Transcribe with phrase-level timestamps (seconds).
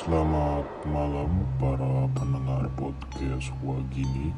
[0.00, 4.32] Selamat malam para pendengar podcast Wagini.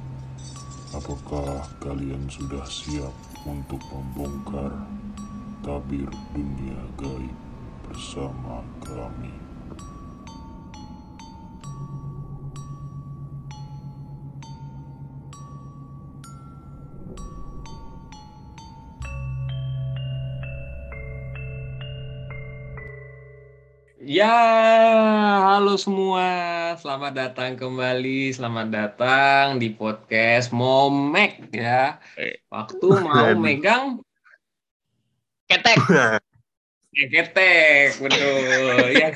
[0.91, 3.15] Apakah kalian sudah siap
[3.47, 4.75] untuk membongkar
[5.63, 7.39] tabir dunia gaib
[7.87, 9.31] bersama kami?
[24.03, 24.62] Ya,
[25.73, 26.29] halo semua.
[26.77, 28.29] Selamat datang kembali.
[28.29, 31.97] Selamat datang di podcast Momek ya.
[32.53, 34.05] Waktu mau megang
[35.49, 35.81] ketek.
[37.01, 38.85] ya, ketek, betul.
[39.01, 39.09] ya.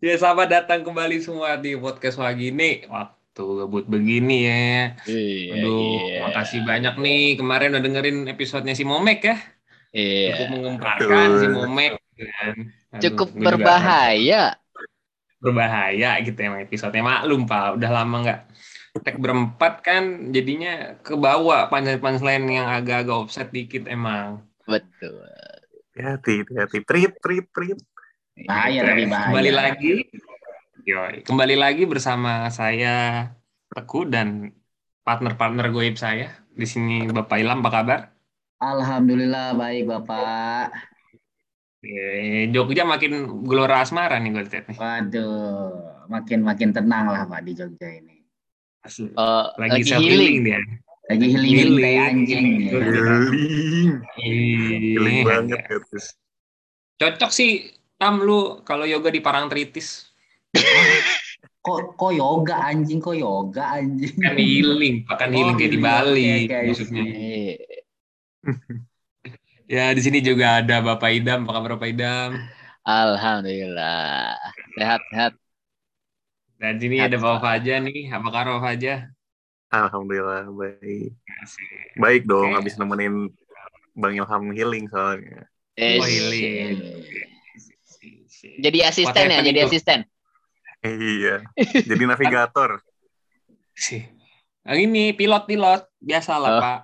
[0.00, 2.88] Ya, selamat datang kembali semua di podcast Wagini.
[2.88, 4.96] Waktu gabut begini ya.
[5.04, 6.32] Iya, Aduh, iya.
[6.32, 9.36] makasih banyak nih kemarin udah dengerin episodenya si Momek ya.
[9.92, 10.48] Iya.
[10.48, 11.92] Cukup mengemparkan si Momek.
[11.92, 14.63] Aduh, Cukup berbahaya.
[15.44, 18.40] Berbahaya gitu emang episodenya maklum pak udah lama nggak
[19.04, 25.20] tag berempat kan jadinya ke bawah punchline yang agak-agak offset dikit emang Betul.
[25.94, 27.76] Hati, hati, prit, prit, prit.
[28.48, 28.88] Bahaya Gitu.
[28.88, 29.26] tapi bahaya.
[29.30, 29.92] kembali lagi
[30.82, 33.28] yoi, kembali lagi bersama saya
[33.70, 34.50] Teguh dan
[35.06, 38.00] partner-partner goib saya di sini Bapak Ilham apa kabar
[38.58, 40.93] Alhamdulillah baik Bapak.
[41.84, 43.12] Eh, Jogja makin
[43.44, 45.68] gelora asmara nih gue lihat nih Waduh,
[46.06, 48.24] makin-makin tenang lah Pak di Jogja ini.
[48.80, 49.08] Asli.
[49.08, 50.02] Eh, lagi, lagi healing.
[50.02, 50.60] healing dia
[51.04, 51.76] Lagi healing Healing.
[51.78, 52.46] kayak anjing.
[52.56, 52.70] ya.
[52.72, 53.88] Healing.
[54.16, 54.78] Iya.
[54.96, 56.06] Healing banget ya, terus.
[56.94, 57.50] cocok sih
[57.94, 60.08] Tam lu kalau yoga di Parangtritis
[61.60, 64.12] Kok kok yoga anjing, kok yoga anjing.
[64.16, 65.84] kan healing bahkan healing Oh, kayak di healing.
[65.84, 67.56] Bali oke, maksudnya Iya.
[69.68, 72.30] Ya di sini juga ada Bapak Idam apa kabar Bapak Idam
[72.84, 74.36] Alhamdulillah.
[74.76, 75.32] Sehat, sehat.
[76.60, 78.94] dan di sini ada Bapak Faja nih apa kabar Bapak Faja
[79.74, 81.10] Alhamdulillah, baik.
[81.42, 81.98] Asik.
[81.98, 82.62] Baik dong, Oke.
[82.62, 83.26] habis nemenin
[83.98, 85.50] Bang Ilham healing soalnya.
[85.74, 86.78] Eh, Oh, healing.
[88.62, 90.06] Jadi asisten ya, jadi asisten.
[90.78, 92.78] Iya, jadi navigator.
[93.74, 94.06] sih
[94.62, 96.60] yang ini pilot-pilot biasa lah Oh.
[96.62, 96.78] Pak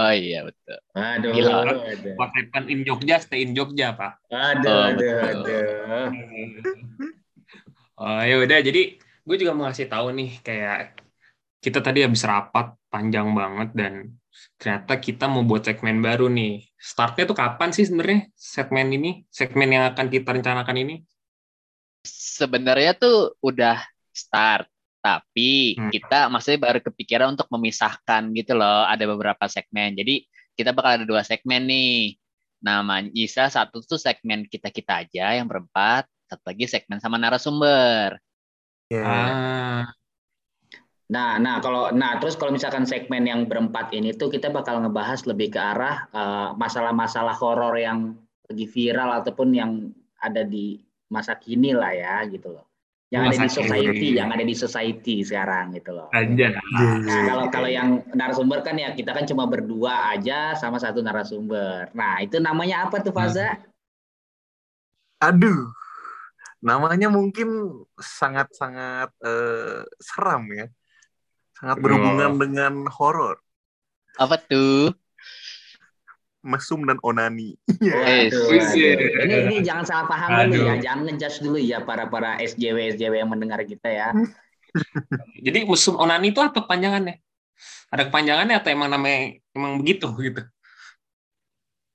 [0.00, 0.78] Oh iya betul.
[0.96, 1.52] Aduh, Gila.
[1.76, 2.14] aduh.
[2.16, 2.32] what
[2.72, 5.44] in Jogja stay in Jogja Pak Aduh, Oh, aduh, betul.
[5.44, 6.08] aduh.
[8.00, 10.96] Oh ya udah jadi gue juga mau ngasih tahu nih kayak
[11.60, 13.92] kita tadi habis rapat panjang banget dan
[14.56, 16.64] ternyata kita mau buat segmen baru nih.
[16.80, 19.10] Startnya tuh kapan sih sebenarnya segmen ini?
[19.28, 21.04] Segmen yang akan kita rencanakan ini?
[22.08, 23.84] Sebenarnya tuh udah
[24.16, 24.64] start,
[25.00, 25.90] tapi Hmm.
[25.92, 28.84] kita masih baru kepikiran untuk memisahkan gitu loh.
[28.86, 29.96] Ada beberapa segmen.
[29.96, 30.24] Jadi
[30.54, 32.16] kita bakal ada dua segmen nih.
[32.60, 38.20] Namanya bisa satu tuh segmen kita kita aja yang berempat, satu lagi segmen sama narasumber.
[38.92, 39.84] Ya, Ah,
[41.10, 45.26] Nah, nah kalau nah terus kalau misalkan segmen yang berempat ini tuh kita bakal ngebahas
[45.26, 48.14] lebih ke arah eh, masalah-masalah horor yang
[48.46, 49.90] lagi viral ataupun yang
[50.22, 50.78] ada di
[51.10, 52.69] masa kini lah ya gitu loh.
[53.10, 54.18] Yang ada Masa di society, kini.
[54.22, 56.06] yang ada di society sekarang gitu loh.
[56.14, 56.46] aja.
[56.54, 61.90] Nah, kalau kalau yang narasumber kan ya kita kan cuma berdua aja sama satu narasumber.
[61.90, 63.58] Nah, itu namanya apa tuh Faza?
[65.20, 65.68] aduh,
[66.64, 70.70] namanya mungkin sangat-sangat eh, seram ya.
[71.60, 73.36] Sangat berhubungan dengan horor,
[74.16, 74.96] Apa tuh?
[76.40, 77.56] Mesum dan onani.
[77.80, 78.76] Eh, Waduh, wis, waduh.
[78.76, 79.24] ya.
[79.24, 80.68] Ini ini jangan salah paham dulu Aduh.
[80.68, 84.08] ya, jangan ngejudge dulu ya para para SJW SJW yang mendengar kita ya.
[85.46, 87.18] Jadi musim onani itu apa kepanjangannya?
[87.90, 90.44] Ada kepanjangannya atau emang namanya emang begitu gitu?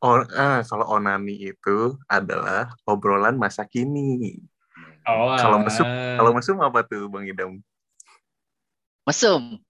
[0.02, 4.42] Oh, eh, kalau onani itu adalah obrolan masa kini.
[5.06, 6.18] Oh, Kalau mesum- ah.
[6.18, 7.62] Kalau mesum apa tuh, Bang Idam?
[9.06, 9.62] Mesum.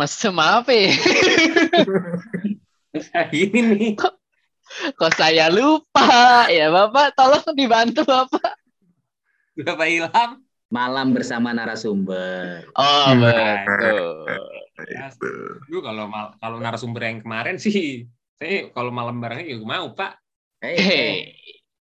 [0.00, 0.88] Mesum apa ya?
[3.30, 3.92] ini nih.
[4.96, 7.12] Kok saya lupa ya Bapak?
[7.12, 8.56] Tolong dibantu Bapak.
[9.54, 10.30] Bapak Ilham.
[10.72, 12.64] Malam bersama narasumber.
[12.72, 13.20] Oh Hmm.
[13.20, 14.24] betul.
[14.88, 15.12] Ya,
[15.84, 18.08] kalau mal- kalau narasumber yang kemarin sih,
[18.40, 20.16] saya kalau malam barengnya juga mau Pak.
[20.64, 21.12] Hey, Hei.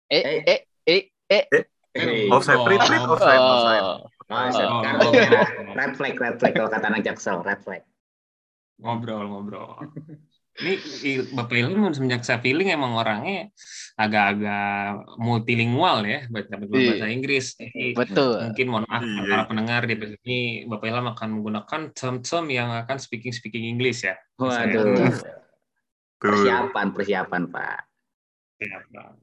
[0.07, 0.39] Eh Eh.
[0.47, 1.43] eh eh eh.
[1.91, 2.31] hey.
[2.31, 3.83] Offside, prit, prit, offside, offside.
[3.83, 3.99] Oh.
[4.29, 5.49] Oh, Oh, kartu oh, merah.
[5.49, 5.73] oh.
[5.73, 7.83] Red flag, red flag kalau kata anak jaksel, red flag.
[8.79, 9.75] ngobrol ngobrol.
[10.59, 10.73] Ini
[11.31, 13.47] Bapak Ilham semenjak saya feeling emang orangnya
[13.95, 16.67] agak-agak multilingual ya baca Iya.
[16.67, 17.55] bahasa Inggris.
[17.55, 18.35] Jadi Betul.
[18.51, 19.23] mungkin mohon maaf Iya.
[19.27, 19.95] para pendengar di
[20.27, 24.19] ini Bapak Ilham akan menggunakan term-term yang akan speaking speaking English ya.
[24.35, 25.15] Waduh.
[26.19, 27.79] Persiapan, persiapan, Pak.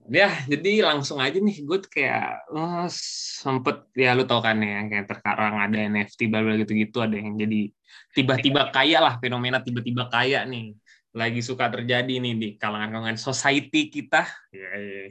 [0.09, 5.05] Ya, jadi langsung aja nih, gue kayak oh, sempet ya lu tau kan ya, kayak
[5.13, 7.69] terkarang ada NFT bla gitu-gitu, ada yang jadi
[8.17, 10.73] tiba-tiba kaya lah, fenomena tiba-tiba kaya nih,
[11.17, 15.05] lagi suka terjadi nih di kalangan-kalangan society kita, ya, ya,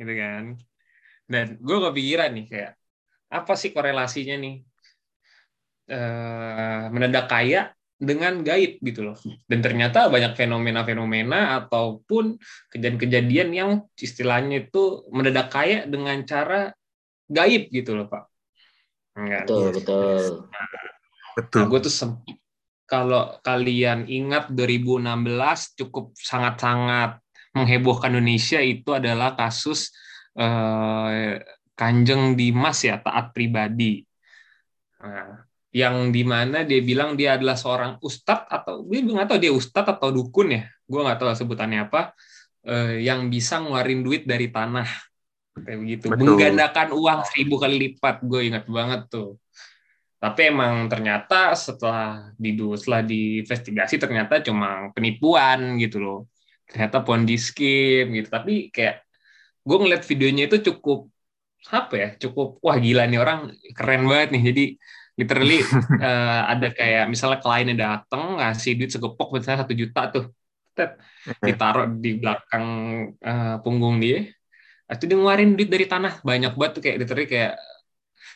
[0.00, 0.44] gitu kan.
[1.28, 2.72] Dan gue kepikiran nih kayak
[3.28, 4.56] apa sih korelasinya nih
[5.92, 9.16] eh, mendadak kaya dengan gaib gitu loh.
[9.46, 12.34] Dan ternyata banyak fenomena-fenomena ataupun
[12.74, 16.74] kejadian-kejadian yang istilahnya itu mendadak kaya dengan cara
[17.30, 18.24] gaib gitu loh Pak.
[19.20, 19.44] Enggak.
[19.46, 20.22] Betul, betul.
[20.48, 20.66] Nah,
[21.38, 21.58] betul.
[21.60, 21.94] Nah, gue tuh
[22.86, 27.22] kalau kalian ingat 2016 cukup sangat-sangat
[27.56, 29.92] menghebohkan Indonesia itu adalah kasus
[30.36, 31.40] eh,
[31.72, 34.04] Kanjeng Dimas ya taat pribadi.
[35.02, 39.52] Nah, yang di mana dia bilang dia adalah seorang ustadz atau gue nggak tahu dia
[39.56, 42.12] ustadz atau dukun ya gue nggak tahu sebutannya apa
[42.68, 44.84] eh, yang bisa ngeluarin duit dari tanah
[45.64, 46.36] kayak begitu Betul.
[46.36, 49.40] menggandakan uang seribu kali lipat gue ingat banget tuh
[50.22, 56.18] tapi emang ternyata setelah di setelah diinvestigasi ternyata cuma penipuan gitu loh.
[56.70, 58.30] Ternyata ponzi scheme gitu.
[58.30, 59.02] Tapi kayak
[59.66, 61.10] gue ngeliat videonya itu cukup
[61.62, 64.42] apa ya cukup wah gila nih orang keren banget nih.
[64.54, 64.64] Jadi
[65.18, 65.58] literally
[65.98, 70.24] uh, ada kayak misalnya kliennya datang ngasih duit segepok misalnya satu juta tuh.
[70.72, 71.02] Tet,
[71.42, 72.66] ditaruh di belakang
[73.20, 74.22] uh, punggung dia.
[74.86, 76.22] Itu dia ngeluarin duit dari tanah.
[76.22, 77.58] Banyak banget tuh kayak literally kayak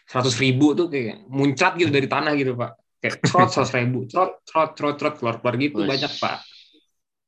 [0.06, 4.40] seratus ribu tuh kayak muncrat gitu dari tanah gitu pak kayak trot seratus ribu trot
[4.46, 5.90] trot trot trot keluar keluar gitu Ush.
[5.90, 6.38] banyak pak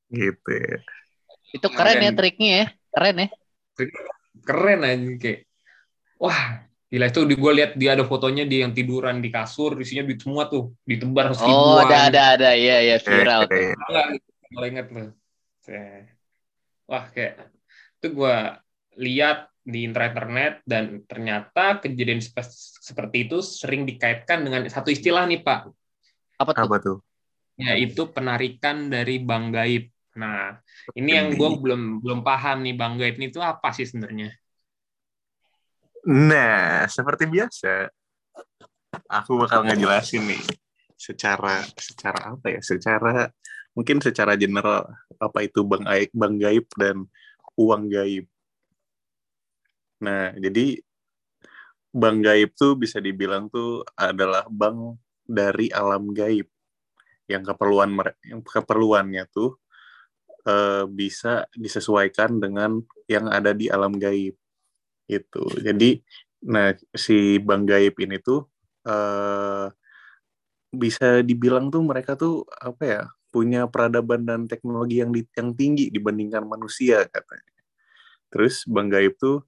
[0.08, 0.78] gitu ya.
[1.52, 3.28] itu keren, ya triknya ya keren ya
[4.46, 5.40] keren aja kayak
[6.16, 10.08] wah Gila itu di gue lihat dia ada fotonya dia yang tiduran di kasur, isinya
[10.08, 11.36] duit semua tuh, ditebar.
[11.36, 13.76] Oh, ada ada ada, iya iya viral tuh.
[13.76, 15.08] Enggak, inget tuh.
[16.88, 17.52] Wah, kayak
[18.00, 18.36] itu gue
[19.04, 25.68] lihat di internet dan ternyata kejadian seperti itu sering dikaitkan dengan satu istilah nih Pak.
[26.40, 26.64] Apa tuh?
[26.64, 26.98] Apa tuh?
[27.60, 29.92] Yaitu penarikan dari bank gaib.
[30.16, 30.56] Nah,
[30.96, 34.32] ini yang gue belum belum paham nih bank gaib ini tuh apa sih sebenarnya?
[36.08, 37.92] Nah, seperti biasa,
[39.04, 40.42] aku bakal ngejelasin nih
[40.96, 42.60] secara secara apa ya?
[42.64, 43.28] Secara
[43.76, 44.88] mungkin secara general
[45.20, 47.04] apa itu bank gaib, bank gaib dan
[47.60, 48.24] uang gaib.
[50.04, 50.78] Nah, jadi
[51.90, 56.46] bank gaib tuh bisa dibilang tuh adalah bank dari alam gaib.
[57.28, 57.90] Yang keperluan
[58.24, 59.60] yang keperluannya tuh
[60.48, 64.36] uh, bisa disesuaikan dengan yang ada di alam gaib
[65.08, 66.04] itu jadi
[66.44, 68.46] nah si bang gaib ini tuh
[68.86, 69.66] uh,
[70.68, 73.02] bisa dibilang tuh mereka tuh apa ya
[73.32, 77.60] punya peradaban dan teknologi yang di, yang tinggi dibandingkan manusia katanya.
[78.28, 79.44] Terus bang gaib tuh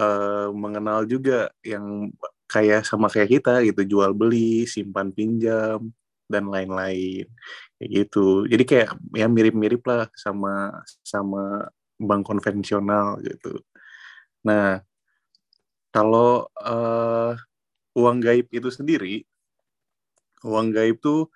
[0.00, 2.08] uh, mengenal juga yang
[2.50, 5.92] kayak sama kayak kita gitu jual beli simpan pinjam
[6.32, 7.26] dan lain-lain.
[7.78, 8.46] Kayak gitu.
[8.48, 11.68] Jadi kayak ya mirip-mirip lah sama sama
[12.00, 13.60] bank konvensional gitu.
[14.46, 14.82] Nah
[15.94, 17.34] kalau uh,
[17.98, 19.26] uang gaib itu sendiri,
[20.46, 21.28] uang gaib tuh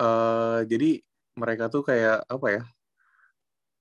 [0.00, 1.00] uh, jadi
[1.36, 2.62] mereka tuh kayak apa ya?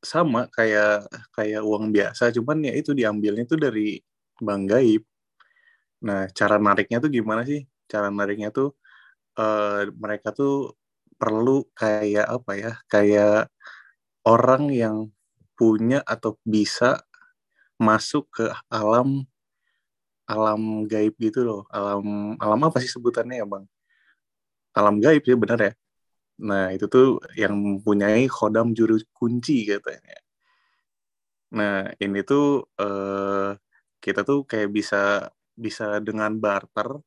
[0.05, 3.97] Sama kayak kayak uang biasa, cuman ya itu diambilnya tuh dari
[4.41, 5.03] bank gaib.
[6.05, 7.65] Nah, cara nariknya tuh gimana sih?
[7.91, 8.75] Cara nariknya tuh
[9.39, 10.75] uh, mereka tuh
[11.19, 12.71] perlu kayak apa ya?
[12.91, 13.49] Kayak
[14.27, 14.97] orang yang
[15.55, 16.99] punya atau bisa
[17.79, 19.23] masuk ke alam
[20.25, 21.61] alam gaib gitu loh.
[21.71, 23.65] Alam alam apa sih sebutannya ya, Bang?
[24.75, 25.73] Alam gaib sih benar ya.
[26.43, 30.17] Nah, itu tuh yang mempunyai khodam juru kunci katanya.
[31.55, 33.49] Nah, ini tuh eh,
[34.05, 37.01] kita tuh kayak bisa bisa dengan barter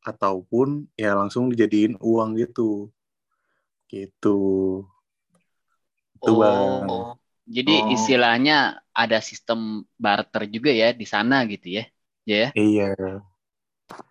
[0.00, 2.88] ataupun ya langsung dijadiin uang gitu.
[3.84, 4.40] Gitu.
[6.16, 6.88] Itu, oh, Bang.
[7.44, 7.92] Jadi oh.
[7.92, 11.84] istilahnya ada sistem barter juga ya di sana gitu ya.
[12.24, 12.48] Ya.
[12.56, 13.20] Iya.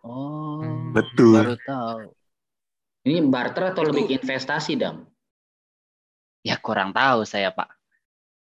[0.06, 0.62] Oh.
[0.94, 1.34] Betul.
[1.34, 2.00] Baru tahu.
[3.08, 5.08] Ini barter atau lebih investasi, Dam?
[6.44, 7.79] Ya kurang tahu saya, Pak.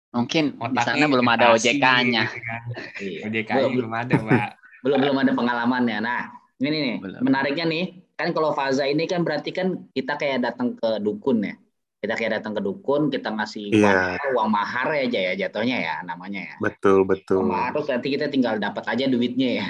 [0.08, 2.24] Mungkin di sana belum ada OJK-nya.
[3.28, 4.48] OJK belum, belum ada, Pak.
[4.84, 5.98] belum belum ada pengalamannya.
[6.00, 6.22] Nah,
[6.64, 7.20] ini nih, belum.
[7.20, 7.84] menariknya nih,
[8.18, 11.54] kan kalau faza ini kan berarti kan kita kayak datang ke dukun ya
[11.98, 14.18] kita kayak datang ke dukun kita ngasih yeah.
[14.18, 18.08] uang, uang mahar aja ya jatuhnya ya namanya ya betul betul uang mahar terus nanti
[18.10, 19.68] kita tinggal dapat aja duitnya ya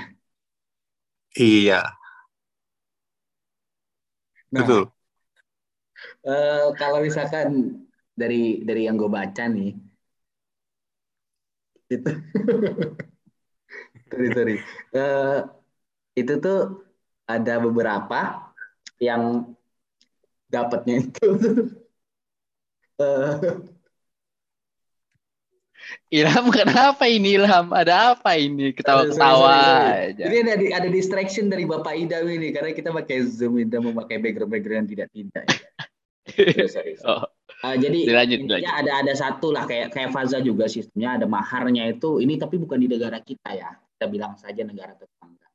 [1.36, 1.80] iya
[4.48, 4.82] nah, betul
[6.24, 7.80] uh, kalau misalkan
[8.16, 9.76] dari dari yang gue baca nih
[11.88, 12.10] itu
[14.08, 14.56] sorry sorry
[14.92, 15.38] Eh,
[16.16, 16.84] itu tuh
[17.28, 18.50] ada beberapa
[18.98, 19.52] yang
[20.48, 21.28] dapatnya itu
[23.04, 23.32] eh,
[26.08, 27.72] Ilham kenapa ini Ilham?
[27.72, 28.72] Ada apa ini?
[28.72, 29.52] Ketawa-ketawa
[30.08, 30.24] aja.
[30.24, 34.52] Ini ada ada distraction dari Bapak Ida ini karena kita pakai Zoom Ida memakai background
[34.52, 35.44] background yang tidak tidak.
[35.48, 35.68] Ya.
[36.68, 36.92] Sorry, sorry.
[37.08, 37.24] Oh,
[37.58, 41.90] Uh, jadi Dilanjut, intinya ada ada satu lah kayak kayak Faza juga sistemnya ada maharnya
[41.90, 45.48] itu ini tapi bukan di negara kita ya kita bilang saja negara tetangga.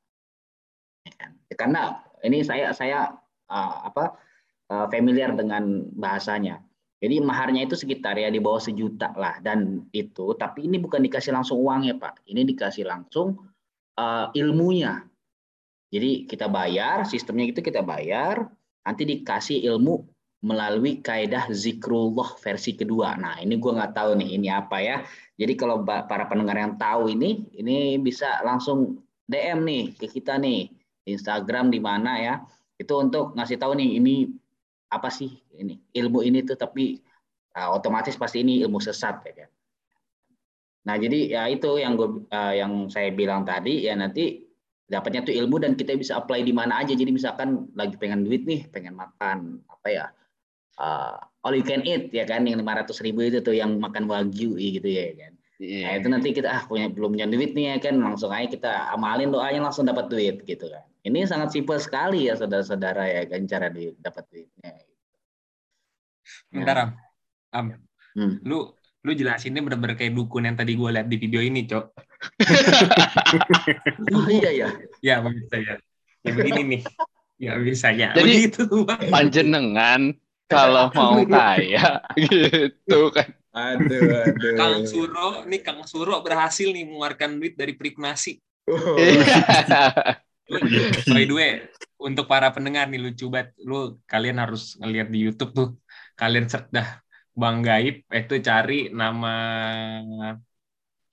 [1.08, 1.30] Ya kan?
[1.48, 1.82] Ya, karena
[2.20, 3.16] ini saya saya
[3.48, 4.20] uh, apa
[4.68, 6.60] uh, familiar dengan bahasanya.
[7.00, 11.32] Jadi maharnya itu sekitar ya di bawah sejuta lah dan itu tapi ini bukan dikasih
[11.32, 12.20] langsung uang ya pak.
[12.28, 13.48] Ini dikasih langsung
[13.96, 15.08] uh, ilmunya.
[15.88, 18.44] Jadi kita bayar sistemnya itu kita bayar
[18.84, 20.13] nanti dikasih ilmu
[20.44, 23.16] melalui kaidah zikrullah versi kedua.
[23.16, 25.00] Nah, ini gue nggak tahu nih ini apa ya.
[25.40, 30.68] Jadi kalau para pendengar yang tahu ini, ini bisa langsung DM nih ke kita nih
[31.08, 32.34] Instagram di mana ya.
[32.76, 34.28] Itu untuk ngasih tahu nih ini
[34.92, 37.00] apa sih ini ilmu ini tuh tapi
[37.56, 39.50] uh, otomatis pasti ini ilmu sesat ya kan.
[40.84, 44.44] Nah, jadi ya itu yang gue uh, yang saya bilang tadi ya nanti
[44.84, 46.92] dapatnya tuh ilmu dan kita bisa apply di mana aja.
[46.92, 50.06] Jadi misalkan lagi pengen duit nih, pengen makan apa ya
[50.78, 54.56] uh, all you can eat ya kan yang 500 ribu itu tuh yang makan wagyu
[54.58, 55.32] gitu ya kan.
[55.54, 56.02] Nah iya.
[56.02, 59.30] itu nanti kita ah punya belum punya duit nih ya kan langsung aja kita amalin
[59.30, 60.82] doanya langsung dapat duit gitu kan.
[61.04, 64.72] Ini sangat simpel sekali ya saudara-saudara ya kan cara di, dapat duitnya.
[66.48, 66.90] Bentar, Am.
[67.52, 67.66] Am,
[68.14, 68.38] Hmm.
[68.46, 68.70] lu
[69.04, 71.84] lu jelasinnya bener-bener kayak dukun yang tadi gue lihat di video ini, Cok.
[74.14, 74.68] Oh iya ya.
[75.02, 75.74] Ya, bisa ya.
[76.24, 76.82] Ya begini nih.
[77.42, 78.14] Ya bisa ya.
[78.14, 78.86] Jadi- Begitu.
[79.10, 80.14] Panjenengan
[80.50, 83.28] kalau mau kaya gitu kan.
[83.54, 84.54] Aduh aduh.
[84.58, 88.42] Kang Suro, nih Kang Suro berhasil nih mengeluarkan duit dari Prikmasi.
[88.66, 88.98] Oh.
[91.08, 91.52] By the way,
[91.96, 93.54] untuk para pendengar nih lucu banget.
[93.62, 95.68] Lu kalian harus ngeliat di YouTube tuh.
[96.18, 96.98] Kalian search dah
[97.34, 99.34] Bang Gaib itu cari nama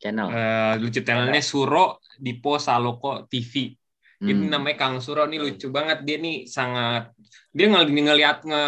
[0.01, 0.27] Channel.
[0.33, 3.77] eh, lucu channelnya Suro Dipo Saloko TV.
[4.21, 4.53] Ini Hmm.
[4.53, 7.09] namanya Kang Suro nih lucu banget dia nih sangat
[7.49, 8.63] dia ngel ngeliat nge,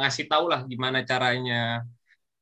[0.00, 1.82] ngasih tahu lah gimana caranya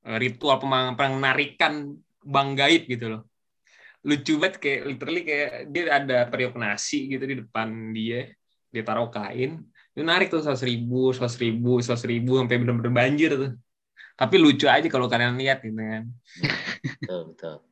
[0.04, 3.22] eh, ritual penarikan bang gaib gitu loh.
[4.04, 8.28] Lucu banget kayak literally kayak dia ada periuk nasi gitu di depan dia,
[8.68, 13.30] dia taruh kain, dia narik tuh seratus ribu, seratus ribu, seratus ribu sampai bener-bener banjir
[13.38, 13.52] tuh.
[14.18, 16.04] Tapi lucu aja kalau kalian lihat gitu kan.
[16.84, 17.71] Betul betul.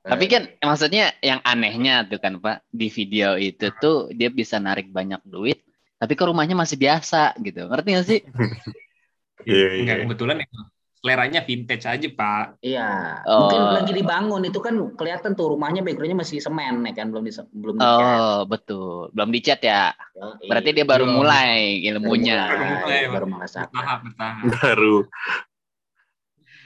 [0.00, 4.88] Tapi kan maksudnya yang anehnya tuh kan Pak di video itu tuh dia bisa narik
[4.88, 5.60] banyak duit,
[5.96, 7.64] tapi ke rumahnya masih biasa gitu.
[7.64, 8.20] Ngerti gak sih?
[9.40, 9.80] Iya, iya.
[9.80, 10.46] Enggak kebetulan ya,
[11.00, 12.60] seleranya vintage aja pak.
[12.60, 12.88] Iya,
[13.24, 13.48] Oh.
[13.48, 17.32] mungkin lagi dibangun itu kan kelihatan tuh rumahnya backgroundnya masih semen ya kan belum di
[17.56, 18.04] belum dicat.
[18.20, 19.96] Oh betul, belum dicat ya.
[20.44, 21.24] Berarti dia baru Belum.
[21.24, 22.52] mulai ilmunya.
[22.52, 23.72] Baru mulai, baru merasakan.
[23.72, 24.44] Bertahap bertahap.
[24.60, 24.94] baru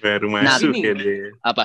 [0.03, 1.27] baru Nah, masuk ini- ya dia.
[1.41, 1.65] Apa?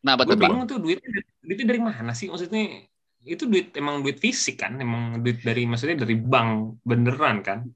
[0.00, 1.08] Kenapa Gue bingung tuh duitnya
[1.44, 2.88] duitnya dari mana sih maksudnya
[3.20, 7.68] itu duit emang duit fisik kan emang duit dari maksudnya dari bank beneran kan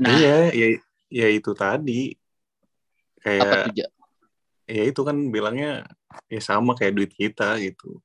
[0.00, 0.66] Nah, Iya, ya,
[1.12, 2.16] ya itu tadi.
[3.20, 3.72] Apa Kayak tuh?
[3.76, 3.86] Ja?
[4.64, 5.84] ya itu kan bilangnya
[6.32, 8.00] ya sama kayak duit kita gitu.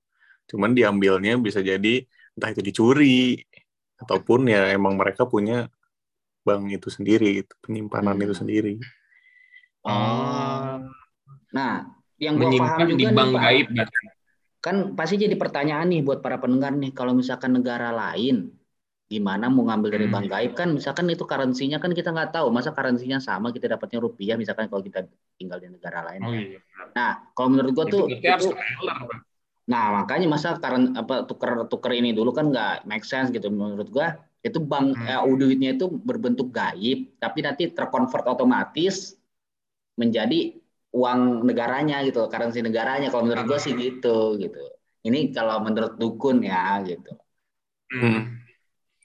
[0.52, 2.04] Cuman diambilnya bisa jadi
[2.36, 3.40] entah itu dicuri
[3.96, 5.72] ataupun ya emang mereka punya
[6.44, 8.26] bank itu sendiri, gitu, penyimpanan Hmm.
[8.28, 8.76] itu sendiri.
[9.88, 10.84] Oh.
[11.56, 13.68] Nah, yang gua paham juga di bank gaib
[14.66, 18.50] kan pasti jadi pertanyaan nih buat para pendengar nih, kalau misalkan negara lain
[19.06, 20.14] gimana mau ngambil dari Hmm.
[20.18, 24.02] bank gaib kan misalkan itu currency-nya kan kita nggak tahu masa currency-nya sama kita dapatnya
[24.02, 25.06] rupiah misalkan kalau kita
[25.38, 26.26] tinggal di negara lain.
[26.26, 26.58] oh iya
[26.98, 28.56] Nah, kalau menurut gua itu tuh itu-.
[29.66, 34.18] Nah, makanya masa karen apa tuker-tuker ini dulu kan nggak make sense gitu menurut gua.
[34.42, 35.10] Itu bank Hmm.
[35.10, 39.14] eh, duitnya itu berbentuk gaib, tapi nanti terkonvert otomatis
[40.02, 40.58] menjadi
[40.96, 43.12] uang negaranya gitu, currency negaranya.
[43.12, 44.64] Kalau menurut gua sih gitu gitu.
[45.04, 47.12] Ini kalau menurut dukun ya gitu.
[47.92, 48.40] Hmm.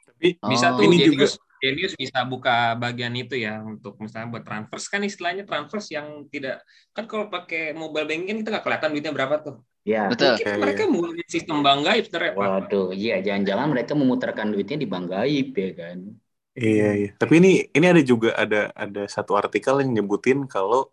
[0.07, 0.79] Tapi bisa Oh.
[0.79, 5.45] tuh Ini Genius, Genius bisa buka bagian itu ya untuk misalnya buat transfers kan istilahnya
[5.45, 6.65] transfers yang tidak
[6.97, 10.13] kan kalau pakai mobile banking kita nggak kelihatan duitnya berapa tuh Ya.
[10.13, 10.37] Betul.
[10.37, 12.37] mungkin mereka mulai sistem bank gaib Pak.
[12.37, 15.99] Waduh, iya jangan-jangan mereka memutarkan duitnya di bank gaib ya kan.
[16.53, 17.11] Iya, iya.
[17.17, 20.93] Tapi ini ini ada juga ada ada satu artikel yang nyebutin kalau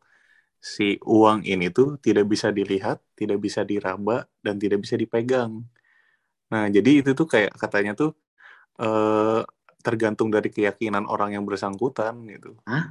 [0.61, 5.63] si uang ini tuh tidak bisa dilihat, tidak bisa diraba dan tidak bisa dipegang.
[6.51, 8.11] Nah, jadi itu tuh kayak katanya tuh
[8.81, 9.41] eh
[9.85, 12.55] tergantung dari keyakinan orang yang bersangkutan gitu.
[12.69, 12.85] Hah?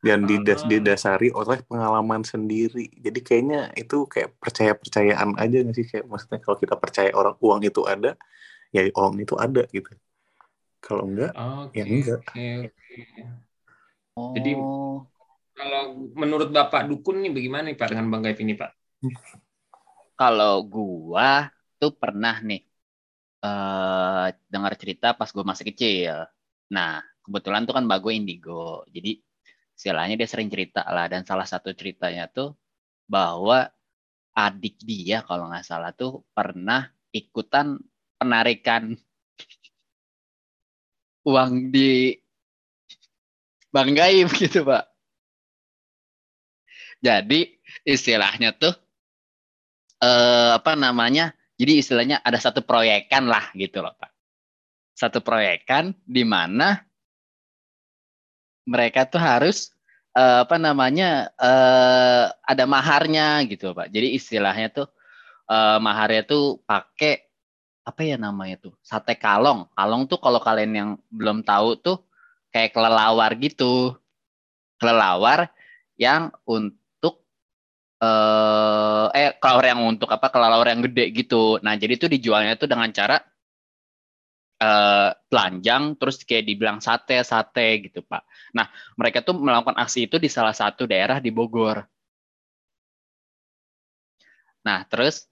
[0.00, 2.88] dan didas didasari oleh pengalaman sendiri.
[3.04, 7.60] Jadi kayaknya itu kayak percaya-percayaan aja nggak sih kayak maksudnya kalau kita percaya orang uang
[7.68, 8.16] itu ada,
[8.72, 9.90] ya uang itu ada gitu.
[10.80, 12.20] Kalau enggak, Oke, Ya, enggak.
[12.26, 12.96] oke, oke.
[14.16, 14.56] Oh, Jadi-
[15.60, 18.72] Kalau menurut Bapak Dukun nih bagaimana nih Pak dengan Bang Gaib ini Pak?
[20.20, 21.48] kalau gua
[21.80, 22.64] tuh pernah nih
[23.40, 26.28] eh dengar cerita pas gua masih kecil.
[26.72, 28.84] Nah, kebetulan tuh kan gue indigo.
[28.88, 29.20] Jadi
[29.76, 32.52] istilahnya dia sering cerita lah dan salah satu ceritanya tuh
[33.08, 33.68] bahwa
[34.36, 37.80] adik dia kalau nggak salah tuh pernah ikutan
[38.20, 38.94] penarikan
[41.28, 42.16] uang di
[43.72, 44.89] bank gaib gitu, Pak.
[47.00, 47.48] Jadi
[47.88, 48.76] istilahnya tuh
[50.00, 51.32] eh apa namanya?
[51.56, 54.12] Jadi istilahnya ada satu proyekan lah gitu loh, Pak.
[54.96, 56.80] Satu proyekan di mana
[58.68, 59.72] mereka tuh harus
[60.16, 61.32] eh, apa namanya?
[61.40, 63.88] eh ada maharnya gitu, Pak.
[63.92, 64.88] Jadi istilahnya tuh
[65.48, 67.24] eh, maharnya tuh pakai
[67.84, 68.72] apa ya namanya tuh?
[68.84, 69.68] Sate kalong.
[69.72, 71.98] Kalong tuh kalau kalian yang belum tahu tuh
[72.52, 73.96] kayak kelelawar gitu.
[74.80, 75.52] Kelelawar
[76.00, 76.79] yang untuk
[78.00, 80.26] eh eh kelelawar yang untuk apa?
[80.32, 81.60] Kelelawar yang gede gitu.
[81.64, 83.16] Nah, jadi itu dijualnya tuh dengan cara
[84.60, 88.22] eh telanjang terus kayak dibilang sate sate gitu, Pak.
[88.56, 88.66] Nah,
[89.00, 91.78] mereka tuh melakukan aksi itu di salah satu daerah di Bogor.
[94.66, 95.28] Nah, terus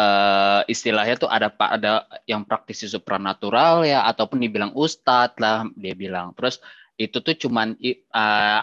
[0.00, 1.92] eh istilahnya tuh ada pak ada
[2.24, 6.56] yang praktisi supranatural ya ataupun dibilang ustadz lah dia bilang terus
[6.96, 8.00] itu tuh cuman eh,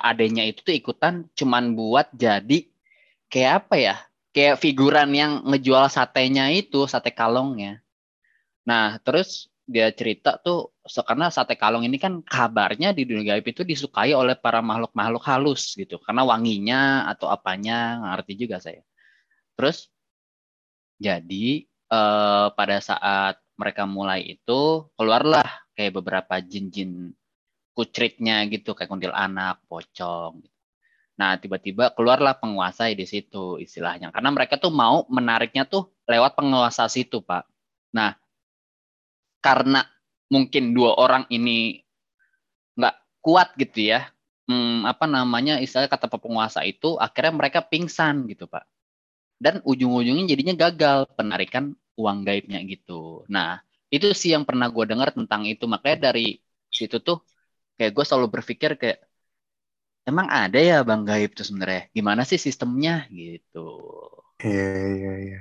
[0.01, 2.65] adanya itu tuh ikutan cuman buat jadi
[3.27, 3.96] kayak apa ya
[4.31, 7.79] kayak figuran yang ngejual satenya itu sate kalongnya
[8.67, 10.72] nah terus dia cerita tuh
[11.03, 15.75] karena sate kalong ini kan kabarnya di dunia gaib itu disukai oleh para makhluk-makhluk halus
[15.75, 18.80] gitu karena wanginya atau apanya ngerti juga saya
[19.60, 19.91] terus
[20.97, 27.12] jadi eh, pada saat mereka mulai itu keluarlah kayak beberapa jin-jin
[27.78, 30.41] kucritnya gitu kayak kuntilanak, pocong.
[30.41, 30.57] gitu.
[31.17, 36.86] Nah tiba-tiba keluarlah penguasa di situ istilahnya karena mereka tuh mau menariknya tuh lewat penguasa
[36.89, 37.45] situ pak.
[37.97, 38.13] Nah
[39.41, 39.86] karena
[40.30, 41.82] mungkin dua orang ini
[42.77, 44.10] nggak kuat gitu ya,
[44.49, 48.67] hmm, apa namanya istilahnya kata penguasa itu akhirnya mereka pingsan gitu pak
[49.38, 53.25] dan ujung-ujungnya jadinya gagal penarikan uang gaibnya gitu.
[53.30, 53.62] Nah,
[53.93, 55.65] itu sih yang pernah gue dengar tentang itu.
[55.69, 56.38] Makanya dari
[56.69, 57.21] situ tuh
[57.77, 58.99] kayak gue selalu berpikir kayak
[60.10, 61.91] emang ada ya bang gaib tuh sebenarnya.
[61.91, 63.60] Gimana sih sistemnya gitu.
[64.41, 64.65] Iya,
[64.96, 65.39] iya, iya.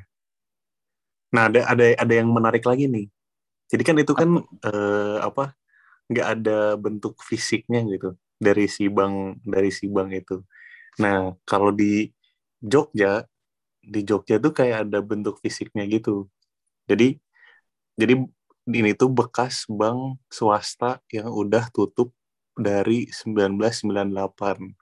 [1.35, 3.07] Nah, ada ada ada yang menarik lagi nih.
[3.71, 4.31] Jadi kan itu kan
[4.67, 5.55] eh, apa?
[6.07, 10.37] nggak ada bentuk fisiknya gitu dari si bank dari si bank itu.
[11.03, 12.11] Nah, kalau di
[12.63, 13.27] Jogja
[13.83, 16.31] di Jogja tuh kayak ada bentuk fisiknya gitu.
[16.91, 17.19] Jadi
[18.01, 18.15] jadi
[18.71, 22.16] ini tuh bekas bank swasta yang udah tutup
[22.57, 24.75] dari 1998.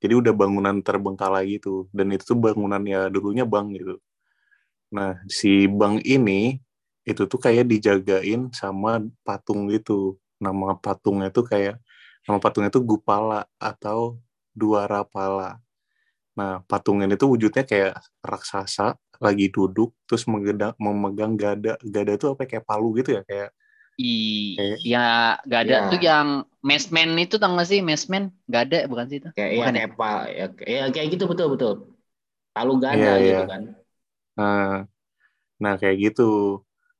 [0.00, 1.88] Jadi udah bangunan terbengkalai gitu.
[1.92, 3.96] Dan itu tuh bangunannya dulunya bank gitu.
[4.94, 6.58] Nah, si bank ini
[7.06, 10.18] itu tuh kayak dijagain sama patung gitu.
[10.42, 11.78] Nama patungnya tuh kayak
[12.28, 14.18] nama patungnya tuh Gupala atau
[14.56, 15.62] Duarapala.
[16.38, 20.24] Nah, patung ini tuh wujudnya kayak raksasa lagi duduk terus
[20.80, 21.76] memegang gada.
[21.84, 23.50] Gada tuh apa kayak palu gitu ya kayak
[24.00, 24.12] I,
[24.58, 25.04] Kayak- ya
[25.50, 25.88] gak ada Ya.
[25.92, 26.28] tuh yang
[26.64, 29.78] mesmen itu tau gak sih mesmen gak ada bukan sih itu Kayak ya, Bukan ya?
[29.80, 31.72] kayak pa, ya, ya, kayak gitu betul betul.
[32.56, 33.50] Palu gada Iya, gitu iya.
[33.52, 33.62] kan.
[34.38, 34.72] Nah,
[35.62, 36.28] nah kayak gitu.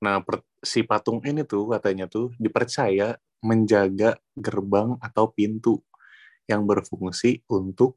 [0.04, 5.80] Nah, per- si patung ini tuh katanya tuh dipercaya menjaga gerbang atau pintu
[6.50, 7.96] yang berfungsi untuk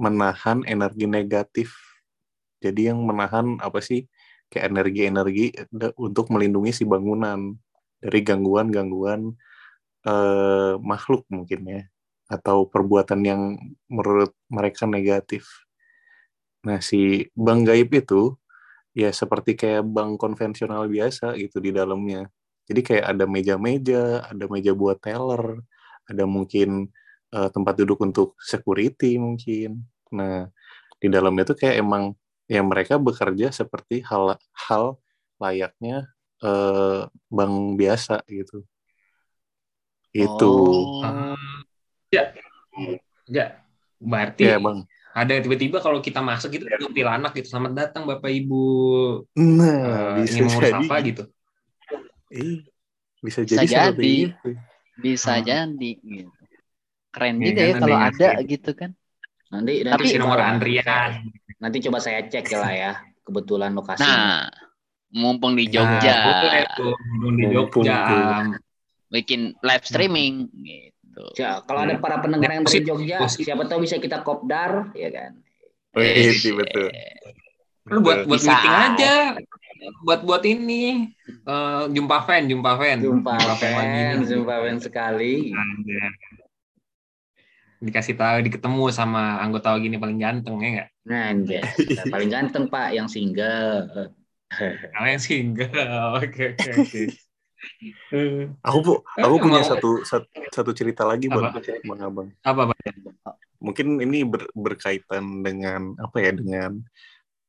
[0.00, 1.68] menahan energi negatif.
[2.64, 4.06] Jadi yang menahan apa sih
[4.50, 7.52] kayak energi-energi da- untuk melindungi si bangunan
[8.02, 9.32] dari gangguan-gangguan
[10.06, 11.82] eh, makhluk mungkin ya
[12.32, 13.42] atau perbuatan yang
[13.92, 15.46] menurut mereka negatif.
[16.64, 18.34] Nah, si bank gaib itu
[18.96, 22.28] ya seperti kayak bank konvensional biasa gitu di dalamnya.
[22.68, 25.60] Jadi kayak ada meja-meja, ada meja buat teller,
[26.08, 26.88] ada mungkin
[27.34, 29.84] eh, tempat duduk untuk security mungkin.
[30.14, 30.48] Nah,
[31.02, 32.14] di dalamnya tuh kayak emang
[32.46, 35.00] ya mereka bekerja seperti hal hal
[35.42, 36.11] layaknya
[36.42, 38.66] eh, bank biasa gitu.
[40.12, 40.52] Itu.
[40.52, 41.38] Oh.
[42.12, 42.34] Ya,
[43.26, 43.46] ya.
[43.96, 44.84] Berarti Ya, Bang.
[45.14, 47.48] ada tiba-tiba kalau kita masuk itu kuntilanak gitu.
[47.48, 48.66] Selamat datang Bapak Ibu.
[49.38, 50.80] Nah, Eh, bisa ingin mengurus jadi.
[50.82, 51.22] apa gitu.
[52.32, 52.58] Ih,
[53.20, 54.14] bisa Bisa jadi jadi.
[54.98, 55.44] bisa Hmm.
[55.44, 56.30] jadi gitu
[57.12, 58.90] Keren Iya juga kan, ya kalau ada gitu kan.
[59.52, 61.10] Nanti nanti Tapi- nomor Andrian.
[61.60, 64.08] Nanti coba saya cek ya lah ya kebetulan lokasinya.
[64.08, 64.48] Nah,
[65.12, 68.48] mumpung di Nah, Jogja, boleh tuh, belum di Mumpung Jogja.
[69.12, 71.24] bikin live streaming gitu.
[71.36, 73.44] Ya, kalau ada para pendengar yang dari Jogja, positif.
[73.52, 75.32] siapa tahu bisa kita kopdar, ya kan?
[75.92, 76.88] Wih, betul.
[77.92, 78.56] Lu buat buat Bisa.
[78.56, 79.14] meeting aja.
[80.06, 83.02] Buat buat ini eh, jumpa fan, jumpa fan.
[83.02, 84.28] Jumpa fan lagi fan, nih.
[84.30, 85.34] jumpa fan sekali.
[85.50, 86.04] Ada.
[87.82, 90.88] Dikasih tahu diketemu sama anggota gini paling ganteng ya enggak?
[91.02, 91.62] Nah, anjay.
[92.14, 94.14] paling ganteng Pak yang single.
[94.58, 95.70] Kalau yang single.
[96.20, 97.02] Oke oke oke.
[98.66, 100.02] Aku pu aku punya mau- satu,
[100.50, 101.62] satu cerita lagi bang, Apa?
[101.62, 102.28] bang abang.
[102.42, 102.78] Apa Pak?
[103.62, 106.82] Mungkin ini ber- berkaitan dengan apa ya dengan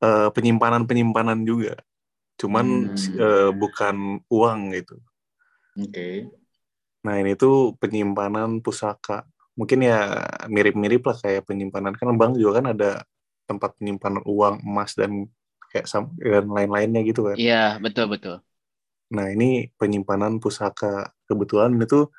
[0.05, 1.73] eh, penyimpanan penyimpanan juga.
[2.37, 3.17] Cuman Hmm.
[3.17, 5.01] eh, bukan uang gitu.
[5.81, 6.29] Oke.
[7.01, 9.25] Nah ini tuh penyimpanan pusaka.
[9.57, 13.01] Mungkin ya mirip-mirip lah kayak penyimpanan kan bank juga kan ada
[13.49, 15.25] tempat penyimpanan uang emas dan
[15.73, 17.39] kayak sam- dan lain-lainnya gitu kan.
[17.39, 18.33] Iya, betul betul.
[19.15, 21.13] Nah ini penyimpanan pusaka.
[21.29, 22.09] Kebetulan itu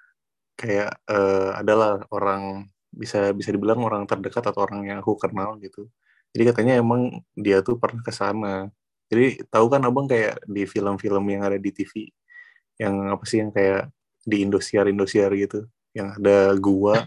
[0.60, 2.42] kayak eh, adalah orang
[2.94, 5.88] bisa bisa dibilang orang terdekat atau orang yang aku kenal gitu.
[6.34, 7.02] Jadi katanya emang
[7.36, 8.70] dia tuh pernah ke sana.
[9.10, 11.94] Jadi tahu kan abang kayak di film-film yang ada di TV
[12.82, 13.90] yang apa sih yang kayak
[14.26, 17.06] di Indosiar Indosiar gitu, yang ada gua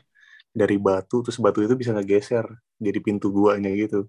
[0.55, 2.45] dari batu terus batu itu bisa ngegeser
[2.81, 4.07] jadi pintu guanya gitu.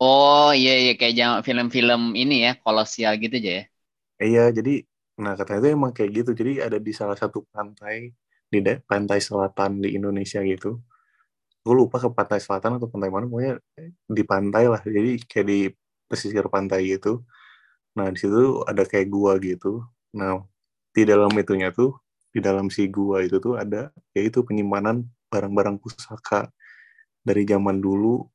[0.00, 3.62] Oh iya iya kayak film-film ini ya kolosial gitu aja ya.
[4.22, 4.70] Iya, jadi
[5.22, 6.30] nah katanya itu emang kayak gitu.
[6.40, 8.10] Jadi ada di salah satu pantai
[8.52, 8.58] di
[8.90, 10.78] pantai selatan di Indonesia gitu.
[11.64, 13.54] Gue lupa ke pantai selatan atau pantai mana, pokoknya
[14.16, 14.80] di pantai lah.
[14.84, 15.58] Jadi kayak di
[16.10, 17.22] pesisir pantai gitu.
[17.98, 19.82] Nah, di situ ada kayak gua gitu.
[20.18, 20.42] Nah,
[20.94, 21.94] di dalam itunya tuh,
[22.34, 26.50] di dalam si gua itu tuh ada yaitu penyimpanan barang-barang pusaka
[27.24, 28.26] dari zaman dulu,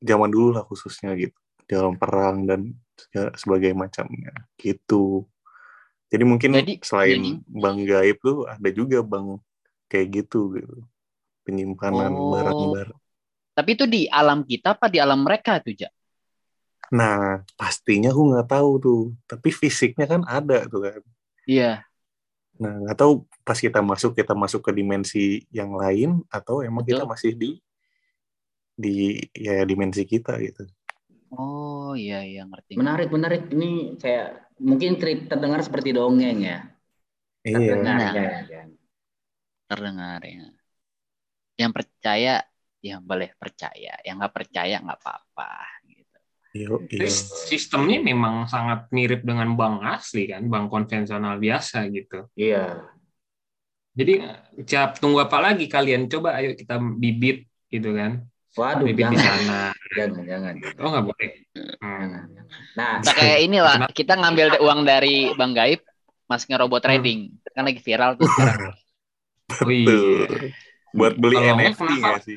[0.00, 1.36] zaman dulu lah khususnya gitu.
[1.68, 2.74] Dalam perang dan
[3.38, 5.24] sebagai macamnya gitu.
[6.10, 9.38] Jadi mungkin Jadi, selain ini- bank gaib tuh ada juga bank
[9.86, 10.76] kayak gitu gitu.
[11.46, 12.34] Penyimpanan Oh.
[12.34, 12.98] barang-barang.
[13.54, 15.90] Tapi itu di alam kita apa di alam mereka tuh, Ja?
[16.90, 19.02] Nah, pastinya aku nggak tahu tuh.
[19.30, 21.02] Tapi fisiknya kan ada tuh kan.
[21.46, 21.86] Iya.
[22.58, 27.06] Nah, nggak tahu pas kita masuk kita masuk ke dimensi yang lain atau emang kita
[27.06, 27.10] Betul.
[27.14, 27.50] masih di
[28.80, 30.64] di ya dimensi kita gitu.
[31.36, 32.74] Oh iya iya ngerti.
[32.74, 33.42] Menarik, menarik.
[33.52, 36.58] Ini kayak mungkin terdengar seperti dongeng ya.
[37.46, 37.56] Iya.
[37.56, 38.12] Terdengar Nah.
[38.16, 38.68] ya, kan?
[39.70, 40.46] Terdengar ya.
[41.60, 42.34] Yang percaya
[42.80, 45.52] ya boleh percaya, yang nggak percaya nggak apa-apa
[45.84, 46.18] gitu.
[46.50, 47.06] Iya, iya.
[47.46, 52.26] sistemnya memang sangat mirip dengan bank asli kan, bank konvensional biasa gitu.
[52.34, 52.90] Iya.
[53.94, 54.24] Jadi
[54.64, 56.08] siap tunggu apa lagi kalian?
[56.08, 58.24] Coba ayo kita bibit gitu kan.
[58.50, 59.60] Waduh, di jangan, sana.
[59.94, 60.54] jangan, jangan.
[60.82, 61.30] Oh nggak boleh.
[61.78, 62.06] Hmm.
[62.74, 63.94] Nah, Nah, kayak inilah Kenapa?
[63.94, 65.80] kita ngambil uang dari Bang Gaib
[66.26, 67.30] masukin robot trading.
[67.54, 68.74] Kan lagi viral tuh sekarang.
[69.66, 70.50] Betul.
[70.90, 72.36] Buat beli Kalau NFT nggak sih?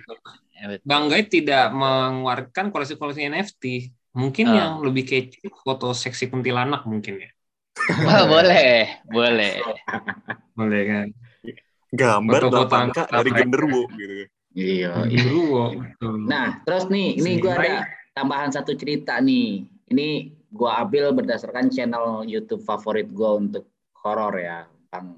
[0.54, 0.78] Ya.
[0.86, 3.64] Bang Gaib tidak mengeluarkan koleksi-koleksi NFT.
[4.14, 4.54] Mungkin Ah.
[4.54, 7.30] yang lebih kece foto seksi kuntilanak mungkin ya.
[8.06, 9.58] Wah, boleh, boleh.
[10.54, 11.08] Boleh kan.
[11.90, 14.30] Gambar delapan angka dari genderuwo gitu.
[14.58, 14.94] Iya.
[15.06, 16.30] Biru, betul.
[16.30, 19.66] Nah, terus nih, ini gue ada tambahan satu cerita nih.
[19.90, 20.08] Ini
[20.54, 23.66] gue ambil berdasarkan channel YouTube favorit gue untuk
[24.06, 25.18] horor ya, Bang.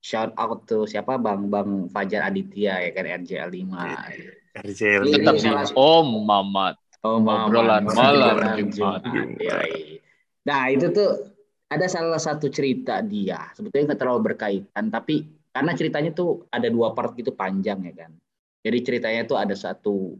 [0.00, 4.64] Shout out to siapa Bang Bang Fajar Aditya ya kan RJL 5.
[4.64, 5.02] RCL.
[5.04, 6.74] Ini Tetap di Om Mamat.
[7.00, 7.96] Oh, Obrolan Mama.
[7.96, 8.36] malam
[8.68, 9.04] Jumat.
[9.04, 9.40] Jumat.
[9.40, 10.00] Yoi.
[10.44, 11.32] Nah, itu tuh
[11.68, 13.52] ada salah satu cerita dia.
[13.56, 18.12] Sebetulnya nggak terlalu berkaitan, tapi karena ceritanya tuh ada dua part gitu panjang ya kan.
[18.60, 20.16] Jadi ceritanya tuh ada satu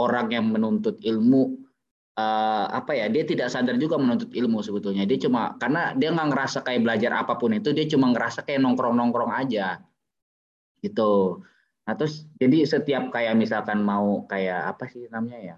[0.00, 1.60] orang yang menuntut ilmu
[2.16, 3.06] eh, apa ya?
[3.12, 5.04] Dia tidak sadar juga menuntut ilmu sebetulnya.
[5.04, 8.60] Dia cuma karena dia nggak ngerasa kayak belajar apa pun itu, dia cuma ngerasa kayak
[8.64, 9.80] nongkrong-nongkrong aja.
[10.80, 11.40] Gitu.
[11.84, 15.56] Nah, terus jadi setiap kayak misalkan mau kayak apa sih namanya ya?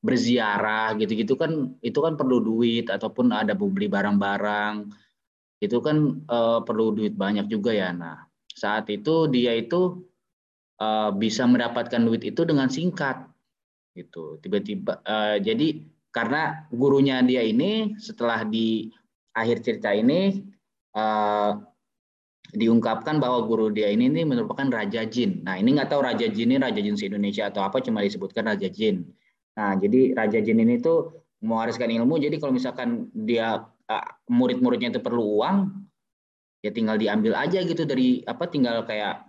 [0.00, 4.88] berziarah gitu-gitu kan itu kan perlu duit ataupun ada beli barang-barang
[5.60, 7.92] itu kan eh, perlu duit banyak juga ya.
[7.92, 10.00] Nah saat itu dia itu
[10.80, 13.28] eh, bisa mendapatkan duit itu dengan singkat
[13.94, 14.40] gitu.
[14.40, 18.90] Tiba-tiba eh, jadi karena gurunya dia ini setelah di
[19.36, 20.42] akhir cerita ini
[20.96, 21.52] eh,
[22.50, 25.46] diungkapkan bahwa guru dia ini, ini merupakan raja jin.
[25.46, 28.50] Nah ini nggak tahu raja jin ini raja jin se Indonesia atau apa cuma disebutkan
[28.50, 29.06] raja jin.
[29.60, 32.16] Nah, jadi Raja Jin ini tuh mewariskan ilmu.
[32.16, 35.56] Jadi kalau misalkan dia uh, murid-muridnya itu perlu uang,
[36.64, 39.28] ya tinggal diambil aja gitu dari apa tinggal kayak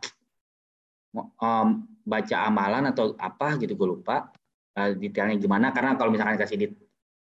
[1.15, 1.67] um,
[2.04, 4.32] baca amalan atau apa gitu gue lupa
[4.78, 5.71] uh, detailnya gimana.
[5.76, 6.71] Karena kalau misalkan kasih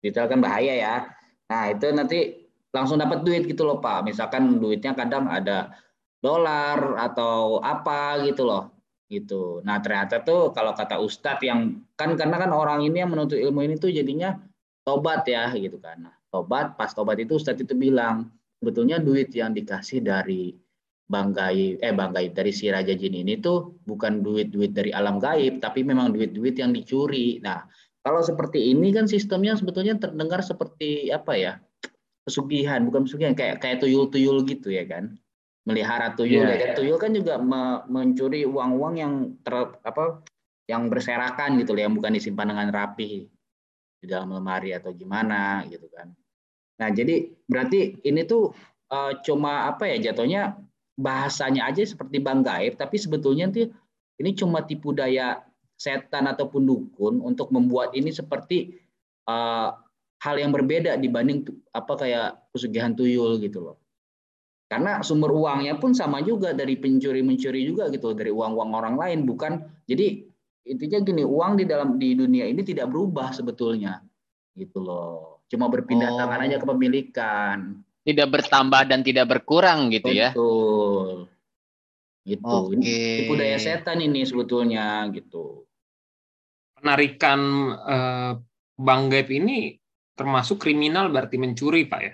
[0.04, 0.95] detail kan bahaya ya.
[1.47, 2.19] Nah itu nanti
[2.71, 4.06] langsung dapat duit gitu loh pak.
[4.06, 5.71] Misalkan duitnya kadang ada
[6.19, 9.63] dolar atau apa gitu loh gitu.
[9.63, 13.63] Nah ternyata tuh kalau kata ustadz yang kan karena kan orang ini yang menuntut ilmu
[13.63, 14.36] ini tuh jadinya
[14.84, 16.12] tobat ya gitu kan.
[16.12, 18.28] Nah, tobat pas tobat itu ustadz itu bilang
[18.60, 20.56] sebetulnya duit yang dikasih dari
[21.08, 25.24] Bang Gaib, eh Bang Gaib dari si Raja Jin ini tuh bukan duit-duit dari alam
[25.24, 27.39] gaib, tapi memang duit-duit yang dicuri.
[27.39, 27.63] Nah,
[28.04, 31.54] kalau seperti ini kan sistemnya sebetulnya terdengar seperti apa ya?
[32.28, 35.15] Pesugihan, bukan pesugihan, kayak kayak tuyul-tuyul gitu ya kan?
[35.63, 36.70] Melihara tuyul yeah, ya kan?
[36.72, 36.78] Yeah.
[36.80, 39.13] Tuyul kan juga me mencuri uang-uang yang
[39.48, 39.56] ter
[39.88, 40.24] apa?
[40.67, 43.24] yang berserakan gitu loh, yang bukan disimpan dengan rapi
[43.98, 46.12] di dalam lemari atau gimana gitu kan.
[46.78, 48.52] Nah, jadi berarti ini tuh
[48.91, 50.60] uh, cuma apa ya jatuhnya
[50.98, 53.70] bahasanya aja seperti bang gaib, tapi sebetulnya tuh
[54.18, 55.46] ini cuma tipu daya
[55.78, 58.82] setan ataupun dukun untuk membuat ini seperti
[59.30, 59.78] uh,
[60.18, 63.78] hal yang berbeda dibanding apa kayak pesugihan tuyul gitu loh.
[64.68, 69.64] Karena sumber uangnya pun sama juga dari pencuri-mencuri juga gitu, dari uang-uang orang lain bukan.
[69.88, 70.28] Jadi
[70.68, 74.04] intinya gini, uang di dalam di dunia ini tidak berubah sebetulnya.
[74.58, 75.46] Gitu loh.
[75.48, 76.18] Cuma berpindah oh.
[76.20, 80.32] tangan aja kepemilikan tidak bertambah dan tidak berkurang gitu ya.
[80.32, 81.28] Betul.
[82.24, 82.43] Gitu.
[82.48, 82.76] Okay.
[82.80, 85.67] Ini tipu daya setan ini sebetulnya gitu.
[86.80, 87.39] Penarikan
[87.76, 88.32] uh,
[88.80, 89.76] Bang Gaib ini
[90.15, 92.13] termasuk kriminal berarti mencuri, Pak ya?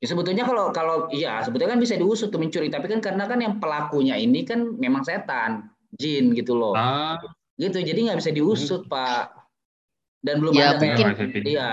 [0.00, 3.38] Ya sebetulnya kalau kalau iya sebetulnya kan bisa diusut tuh mencuri, tapi kan karena kan
[3.38, 5.68] yang pelakunya ini kan memang setan,
[6.00, 6.72] jin gitu loh.
[6.72, 7.20] Ah.
[7.60, 8.92] Gitu, jadi nggak bisa diusut, hmm.
[8.92, 9.24] Pak.
[10.24, 11.06] Dan belum ya, ada mungkin
[11.44, 11.70] iya.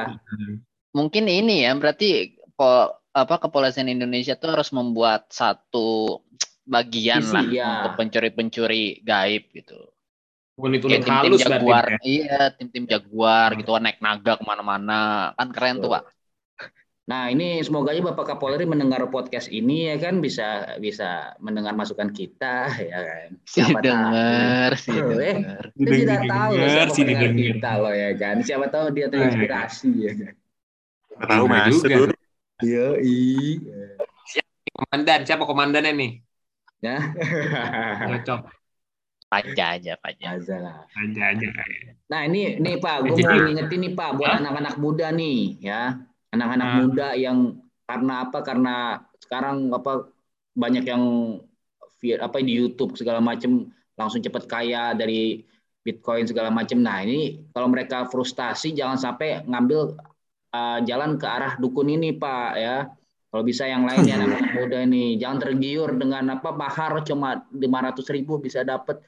[0.91, 6.21] Mungkin ini ya, berarti kok apa kepolisian Indonesia tuh harus membuat satu
[6.67, 7.71] bagian Isi, lah ya.
[7.81, 9.79] untuk pencuri-pencuri gaib gitu.
[10.57, 11.99] Unit-unit tim -tim jaguar, ya.
[12.05, 16.03] iya tim-tim jaguar gitu naik naga ke mana-mana kan keren tuh pak.
[17.07, 22.11] Nah ini semoga aja Bapak Kapolri mendengar podcast ini ya kan bisa bisa mendengar masukan
[22.11, 23.29] kita ya kan.
[23.47, 25.23] Siapa dengar, sih dengar.
[25.23, 25.37] Eh,
[25.79, 28.35] kita tidak tahu siapa pendengar kita loh ya kan.
[28.43, 30.33] Siapa tahu dia terinspirasi ya kan.
[31.17, 31.45] Tahu
[31.79, 32.16] juga.
[32.65, 33.17] Iya, i.
[34.73, 36.11] Komandan, siapa komandannya nih?
[36.81, 36.97] Ya.
[38.09, 38.41] Cocok.
[39.27, 40.25] Panja aja, panja.
[40.39, 40.77] Aja lah.
[40.89, 41.47] Panja aja.
[42.07, 45.99] Nah ini, nih Pak, gue mau ngingetin nih Pak, buat anak-anak muda nih, ya,
[46.31, 46.77] anak-anak hmm.
[46.81, 47.37] muda yang
[47.83, 48.39] karena apa?
[48.41, 48.75] Karena
[49.19, 50.07] sekarang apa
[50.57, 51.03] banyak yang
[52.01, 55.43] via apa di YouTube segala macam langsung cepat kaya dari
[55.85, 56.81] Bitcoin segala macam.
[56.81, 59.97] Nah ini kalau mereka frustasi jangan sampai ngambil
[60.57, 62.77] uh, jalan ke arah dukun ini Pak ya.
[63.27, 65.21] Kalau bisa yang lain ya anak muda ini.
[65.21, 69.03] Jangan tergiur dengan apa mahar cuma 500 ribu bisa dapat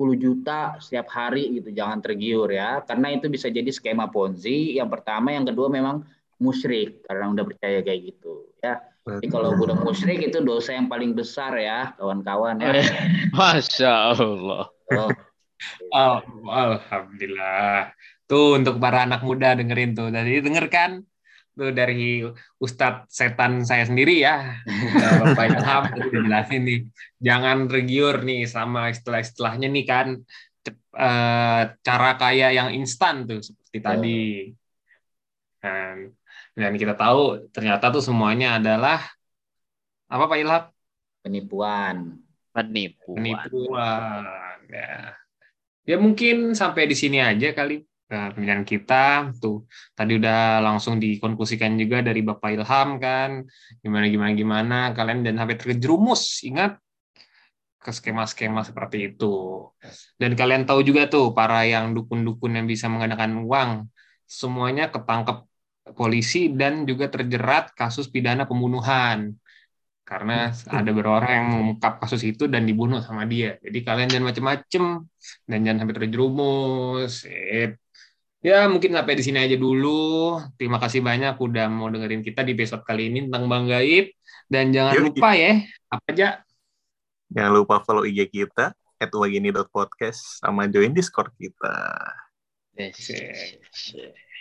[0.00, 1.70] 10 juta setiap hari gitu.
[1.70, 2.82] Jangan tergiur ya.
[2.82, 4.74] Karena itu bisa jadi skema ponzi.
[4.74, 6.02] Yang pertama yang kedua memang
[6.38, 8.78] musyrik karena udah percaya kayak gitu ya.
[9.08, 12.72] Jadi kalau udah musyrik itu dosa yang paling besar ya kawan-kawan ya.
[13.38, 14.68] Masya Allah.
[14.92, 15.10] Oh.
[15.90, 17.90] Oh, Alhamdulillah
[18.28, 20.12] Tuh untuk para anak muda dengerin tuh.
[20.12, 21.00] Jadi denger kan
[21.56, 22.22] tuh dari
[22.60, 24.60] Ustadz setan saya sendiri ya.
[25.24, 26.80] Bapak Ilham udah jelasin nih.
[27.24, 30.06] Jangan tergiur nih sama istilah-istilahnya nih kan
[30.92, 34.22] uh, cara kaya yang instan tuh seperti tadi.
[35.58, 36.12] Dan,
[36.52, 39.02] dan kita tahu ternyata tuh semuanya adalah
[40.06, 40.64] apa Pak Ilham?
[41.24, 41.96] Penipuan.
[42.52, 43.16] Penipuan.
[43.16, 44.60] Penipuan.
[44.68, 45.16] Ya.
[45.88, 49.32] Ya mungkin sampai di sini aja kali pemilihan kita.
[49.40, 49.64] Tuh
[49.96, 53.48] tadi udah langsung dikonklusikan juga dari Bapak Ilham kan.
[53.80, 56.76] Gimana gimana gimana kalian dan sampai terjerumus ingat?
[57.80, 59.64] Ke skema-skema seperti itu.
[60.20, 63.88] Dan kalian tahu juga tuh para yang dukun-dukun yang bisa menggunakan uang
[64.28, 65.48] semuanya ketangkep
[65.96, 69.32] polisi dan juga terjerat kasus pidana pembunuhan
[70.08, 73.60] karena ada beberapa orang yang mengungkap kasus itu dan dibunuh sama dia.
[73.60, 74.84] Jadi kalian jangan macem-macem
[75.44, 77.28] dan jangan sampai terjerumus.
[77.28, 77.76] Sip.
[78.40, 80.40] Ya, mungkin sampai di sini aja dulu.
[80.56, 84.16] Terima kasih banyak udah mau dengerin kita di episode kali ini tentang Bang Gaib.
[84.48, 85.60] Dan jangan Yuk, lupa ya,
[85.92, 86.28] apa aja?
[87.28, 91.76] Jangan lupa follow IG kita, at wagini.podcast, sama join Discord kita.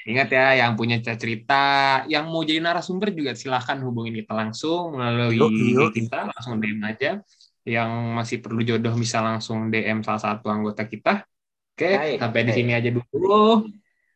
[0.07, 1.63] Ingat ya, yang punya cerita,
[2.07, 7.19] yang mau jadi narasumber juga silahkan hubungin kita langsung melalui IG kita, langsung DM aja.
[7.67, 11.27] Yang masih perlu jodoh bisa langsung DM salah satu anggota kita.
[11.75, 13.67] Oke, okay, sampai di sini aja dulu.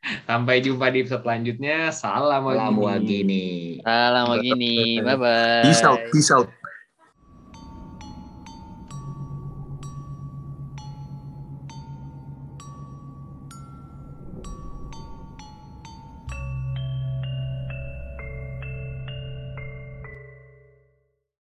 [0.01, 1.91] Sampai jumpa di episode selanjutnya.
[1.93, 3.77] Salam Salam wagini.
[3.83, 4.97] Salam wagini.
[5.03, 5.61] Bye bye.
[5.67, 5.99] Peace out.
[6.09, 6.49] Peace out.